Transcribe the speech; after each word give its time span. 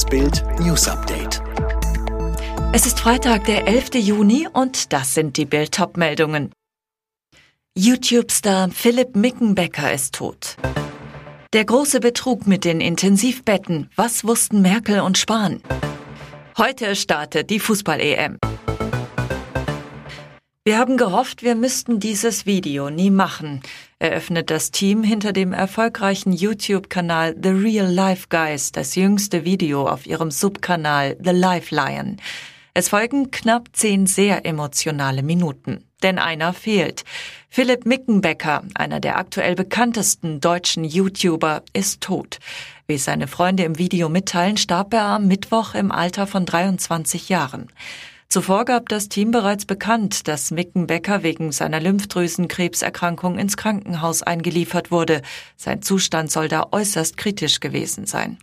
Das 0.00 0.08
Bild 0.08 0.42
News 0.60 0.88
Update. 0.88 1.42
Es 2.72 2.86
ist 2.86 3.00
Freitag, 3.00 3.44
der 3.44 3.68
11. 3.68 3.96
Juni 3.96 4.48
und 4.50 4.94
das 4.94 5.12
sind 5.12 5.36
die 5.36 5.44
Bild 5.44 5.78
meldungen 5.98 6.52
YouTube-Star 7.76 8.70
Philipp 8.70 9.14
Mickenbecker 9.14 9.92
ist 9.92 10.14
tot. 10.14 10.56
Der 11.52 11.66
große 11.66 12.00
Betrug 12.00 12.46
mit 12.46 12.64
den 12.64 12.80
Intensivbetten. 12.80 13.90
Was 13.94 14.24
wussten 14.24 14.62
Merkel 14.62 15.00
und 15.00 15.18
Spahn? 15.18 15.60
Heute 16.56 16.96
startet 16.96 17.50
die 17.50 17.60
Fußball-EM. 17.60 18.38
Wir 20.70 20.78
haben 20.78 20.96
gehofft, 20.96 21.42
wir 21.42 21.56
müssten 21.56 21.98
dieses 21.98 22.46
Video 22.46 22.90
nie 22.90 23.10
machen, 23.10 23.60
eröffnet 23.98 24.52
das 24.52 24.70
Team 24.70 25.02
hinter 25.02 25.32
dem 25.32 25.52
erfolgreichen 25.52 26.32
YouTube-Kanal 26.32 27.34
The 27.42 27.48
Real 27.48 27.92
Life 27.92 28.28
Guys 28.30 28.70
das 28.70 28.94
jüngste 28.94 29.44
Video 29.44 29.88
auf 29.88 30.06
ihrem 30.06 30.30
Subkanal 30.30 31.16
The 31.20 31.32
Life 31.32 31.74
Lion. 31.74 32.18
Es 32.72 32.88
folgen 32.88 33.32
knapp 33.32 33.70
zehn 33.72 34.06
sehr 34.06 34.46
emotionale 34.46 35.24
Minuten. 35.24 35.82
Denn 36.04 36.20
einer 36.20 36.52
fehlt. 36.52 37.02
Philipp 37.48 37.84
Mickenbecker, 37.84 38.62
einer 38.74 39.00
der 39.00 39.18
aktuell 39.18 39.56
bekanntesten 39.56 40.40
deutschen 40.40 40.84
YouTuber, 40.84 41.64
ist 41.72 42.00
tot. 42.00 42.38
Wie 42.86 42.96
seine 42.96 43.26
Freunde 43.26 43.64
im 43.64 43.76
Video 43.76 44.08
mitteilen, 44.08 44.56
starb 44.56 44.94
er 44.94 45.06
am 45.06 45.26
Mittwoch 45.26 45.74
im 45.74 45.90
Alter 45.90 46.28
von 46.28 46.46
23 46.46 47.28
Jahren. 47.28 47.66
Zuvor 48.32 48.64
gab 48.64 48.88
das 48.88 49.08
Team 49.08 49.32
bereits 49.32 49.64
bekannt, 49.64 50.28
dass 50.28 50.52
Mickenbecker 50.52 51.24
wegen 51.24 51.50
seiner 51.50 51.80
Lymphdrüsenkrebserkrankung 51.80 53.36
ins 53.40 53.56
Krankenhaus 53.56 54.22
eingeliefert 54.22 54.92
wurde. 54.92 55.22
Sein 55.56 55.82
Zustand 55.82 56.30
soll 56.30 56.46
da 56.46 56.68
äußerst 56.70 57.16
kritisch 57.16 57.58
gewesen 57.58 58.06
sein. 58.06 58.38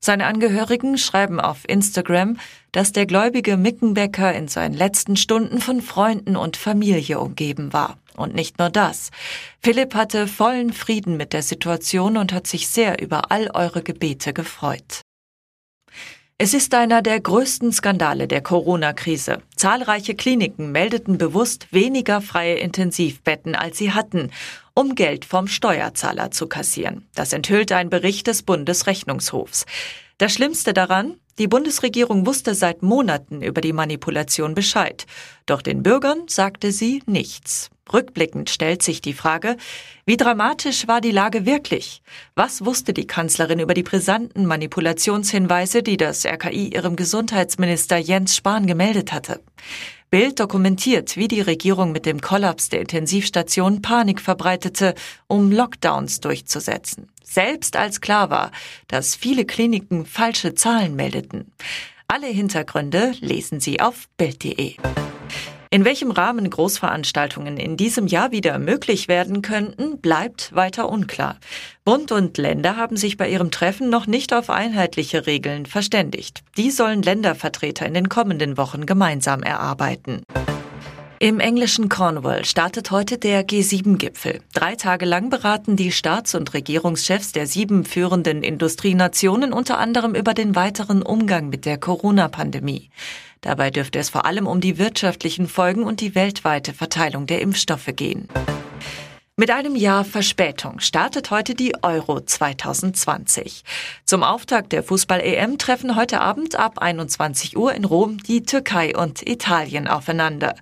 Seine 0.00 0.26
Angehörigen 0.26 0.98
schreiben 0.98 1.40
auf 1.40 1.66
Instagram, 1.66 2.36
dass 2.72 2.92
der 2.92 3.06
gläubige 3.06 3.56
Mickenbecker 3.56 4.34
in 4.34 4.48
seinen 4.48 4.74
letzten 4.74 5.16
Stunden 5.16 5.62
von 5.62 5.80
Freunden 5.80 6.36
und 6.36 6.58
Familie 6.58 7.18
umgeben 7.18 7.72
war. 7.72 7.96
Und 8.14 8.34
nicht 8.34 8.58
nur 8.58 8.68
das. 8.68 9.10
Philipp 9.62 9.94
hatte 9.94 10.28
vollen 10.28 10.74
Frieden 10.74 11.16
mit 11.16 11.32
der 11.32 11.42
Situation 11.42 12.18
und 12.18 12.34
hat 12.34 12.46
sich 12.46 12.68
sehr 12.68 13.00
über 13.00 13.30
all 13.30 13.50
eure 13.54 13.82
Gebete 13.82 14.34
gefreut. 14.34 15.00
Es 16.44 16.54
ist 16.54 16.74
einer 16.74 17.02
der 17.02 17.20
größten 17.20 17.70
Skandale 17.70 18.26
der 18.26 18.40
Corona-Krise. 18.40 19.42
Zahlreiche 19.54 20.16
Kliniken 20.16 20.72
meldeten 20.72 21.16
bewusst 21.16 21.68
weniger 21.70 22.20
freie 22.20 22.56
Intensivbetten, 22.56 23.54
als 23.54 23.78
sie 23.78 23.92
hatten, 23.92 24.32
um 24.74 24.96
Geld 24.96 25.24
vom 25.24 25.46
Steuerzahler 25.46 26.32
zu 26.32 26.48
kassieren. 26.48 27.06
Das 27.14 27.32
enthüllt 27.32 27.70
ein 27.70 27.90
Bericht 27.90 28.26
des 28.26 28.42
Bundesrechnungshofs. 28.42 29.66
Das 30.22 30.34
Schlimmste 30.34 30.72
daran, 30.72 31.16
die 31.40 31.48
Bundesregierung 31.48 32.26
wusste 32.26 32.54
seit 32.54 32.80
Monaten 32.80 33.42
über 33.42 33.60
die 33.60 33.72
Manipulation 33.72 34.54
Bescheid. 34.54 35.04
Doch 35.46 35.62
den 35.62 35.82
Bürgern 35.82 36.28
sagte 36.28 36.70
sie 36.70 37.02
nichts. 37.06 37.70
Rückblickend 37.92 38.48
stellt 38.48 38.84
sich 38.84 39.00
die 39.00 39.14
Frage, 39.14 39.56
wie 40.06 40.16
dramatisch 40.16 40.86
war 40.86 41.00
die 41.00 41.10
Lage 41.10 41.44
wirklich? 41.44 42.02
Was 42.36 42.64
wusste 42.64 42.92
die 42.92 43.08
Kanzlerin 43.08 43.58
über 43.58 43.74
die 43.74 43.82
brisanten 43.82 44.46
Manipulationshinweise, 44.46 45.82
die 45.82 45.96
das 45.96 46.24
RKI 46.24 46.68
ihrem 46.68 46.94
Gesundheitsminister 46.94 47.96
Jens 47.96 48.36
Spahn 48.36 48.68
gemeldet 48.68 49.12
hatte? 49.12 49.40
Bild 50.12 50.40
dokumentiert, 50.40 51.16
wie 51.16 51.26
die 51.26 51.40
Regierung 51.40 51.90
mit 51.90 52.04
dem 52.04 52.20
Kollaps 52.20 52.68
der 52.68 52.82
Intensivstation 52.82 53.80
Panik 53.80 54.20
verbreitete, 54.20 54.94
um 55.26 55.50
Lockdowns 55.50 56.20
durchzusetzen. 56.20 57.08
Selbst 57.24 57.76
als 57.76 58.02
klar 58.02 58.28
war, 58.28 58.50
dass 58.88 59.16
viele 59.16 59.46
Kliniken 59.46 60.04
falsche 60.04 60.54
Zahlen 60.54 60.96
meldeten. 60.96 61.50
Alle 62.08 62.26
Hintergründe 62.26 63.14
lesen 63.20 63.58
Sie 63.58 63.80
auf 63.80 64.06
Bild.de. 64.18 64.74
In 65.72 65.86
welchem 65.86 66.10
Rahmen 66.10 66.50
Großveranstaltungen 66.50 67.56
in 67.56 67.78
diesem 67.78 68.06
Jahr 68.06 68.30
wieder 68.30 68.58
möglich 68.58 69.08
werden 69.08 69.40
könnten, 69.40 69.96
bleibt 70.02 70.54
weiter 70.54 70.90
unklar. 70.90 71.38
Bund 71.82 72.12
und 72.12 72.36
Länder 72.36 72.76
haben 72.76 72.98
sich 72.98 73.16
bei 73.16 73.30
ihrem 73.30 73.50
Treffen 73.50 73.88
noch 73.88 74.06
nicht 74.06 74.34
auf 74.34 74.50
einheitliche 74.50 75.26
Regeln 75.26 75.64
verständigt. 75.64 76.42
Die 76.58 76.70
sollen 76.70 77.00
Ländervertreter 77.00 77.86
in 77.86 77.94
den 77.94 78.10
kommenden 78.10 78.58
Wochen 78.58 78.84
gemeinsam 78.84 79.42
erarbeiten. 79.42 80.24
Im 81.20 81.40
englischen 81.40 81.88
Cornwall 81.88 82.44
startet 82.44 82.90
heute 82.90 83.16
der 83.16 83.46
G7-Gipfel. 83.46 84.40
Drei 84.52 84.74
Tage 84.74 85.06
lang 85.06 85.30
beraten 85.30 85.76
die 85.76 85.92
Staats- 85.92 86.34
und 86.34 86.52
Regierungschefs 86.52 87.32
der 87.32 87.46
sieben 87.46 87.86
führenden 87.86 88.42
Industrienationen 88.42 89.54
unter 89.54 89.78
anderem 89.78 90.14
über 90.14 90.34
den 90.34 90.54
weiteren 90.54 91.00
Umgang 91.00 91.48
mit 91.48 91.64
der 91.64 91.78
Corona-Pandemie. 91.78 92.90
Dabei 93.42 93.70
dürfte 93.70 93.98
es 93.98 94.08
vor 94.08 94.24
allem 94.24 94.46
um 94.46 94.60
die 94.60 94.78
wirtschaftlichen 94.78 95.46
Folgen 95.46 95.82
und 95.82 96.00
die 96.00 96.14
weltweite 96.14 96.72
Verteilung 96.72 97.26
der 97.26 97.42
Impfstoffe 97.42 97.90
gehen. 97.94 98.28
Mit 99.34 99.50
einem 99.50 99.76
Jahr 99.76 100.04
Verspätung 100.04 100.78
startet 100.78 101.30
heute 101.30 101.54
die 101.54 101.74
Euro 101.82 102.20
2020. 102.20 103.64
Zum 104.04 104.22
Auftakt 104.22 104.72
der 104.72 104.84
Fußball-EM 104.84 105.58
treffen 105.58 105.96
heute 105.96 106.20
Abend 106.20 106.54
ab 106.54 106.78
21 106.78 107.56
Uhr 107.56 107.74
in 107.74 107.84
Rom 107.84 108.18
die 108.18 108.42
Türkei 108.42 108.94
und 108.96 109.26
Italien 109.26 109.88
aufeinander. 109.88 110.54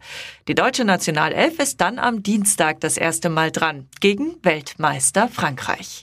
Die 0.49 0.55
deutsche 0.55 0.85
Nationalelf 0.85 1.59
ist 1.59 1.81
dann 1.81 1.99
am 1.99 2.23
Dienstag 2.23 2.81
das 2.81 2.97
erste 2.97 3.29
Mal 3.29 3.51
dran 3.51 3.89
gegen 4.01 4.37
Weltmeister 4.43 5.29
Frankreich. 5.29 6.03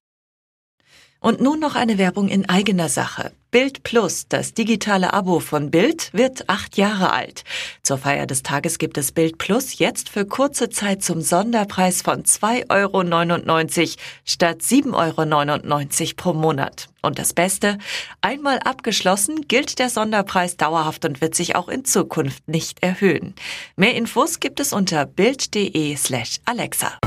Und 1.23 1.39
nun 1.39 1.59
noch 1.59 1.75
eine 1.75 1.99
Werbung 1.99 2.29
in 2.29 2.49
eigener 2.49 2.89
Sache. 2.89 3.31
Bild 3.51 3.83
Plus, 3.83 4.27
das 4.27 4.55
digitale 4.55 5.13
Abo 5.13 5.39
von 5.39 5.69
Bild, 5.69 6.09
wird 6.13 6.49
acht 6.49 6.77
Jahre 6.77 7.11
alt. 7.11 7.43
Zur 7.83 7.99
Feier 7.99 8.25
des 8.25 8.41
Tages 8.41 8.79
gibt 8.79 8.97
es 8.97 9.11
Bild 9.11 9.37
Plus 9.37 9.77
jetzt 9.77 10.09
für 10.09 10.25
kurze 10.25 10.69
Zeit 10.69 11.03
zum 11.03 11.21
Sonderpreis 11.21 12.01
von 12.01 12.23
2,99 12.23 13.79
Euro 13.81 13.87
statt 14.25 14.61
7,99 14.61 16.01
Euro 16.01 16.13
pro 16.15 16.33
Monat. 16.33 16.89
Und 17.03 17.19
das 17.19 17.33
Beste, 17.33 17.77
einmal 18.21 18.57
abgeschlossen 18.57 19.47
gilt 19.47 19.77
der 19.77 19.89
Sonderpreis 19.89 20.57
dauerhaft 20.57 21.05
und 21.05 21.21
wird 21.21 21.35
sich 21.35 21.55
auch 21.55 21.69
in 21.69 21.85
Zukunft 21.85 22.47
nicht 22.47 22.81
erhöhen. 22.81 23.35
Mehr 23.75 23.93
Infos 23.93 24.39
gibt 24.39 24.59
es 24.59 24.73
unter 24.73 25.05
bild.de 25.05 25.95
slash 25.97 26.39
Alexa. 26.45 26.97